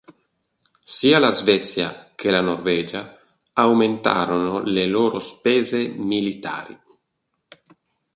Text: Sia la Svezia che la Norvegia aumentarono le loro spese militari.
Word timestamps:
Sia 0.83 1.19
la 1.19 1.29
Svezia 1.29 2.11
che 2.15 2.31
la 2.31 2.41
Norvegia 2.41 3.19
aumentarono 3.53 4.63
le 4.63 4.87
loro 4.87 5.19
spese 5.19 5.89
militari. 5.89 6.75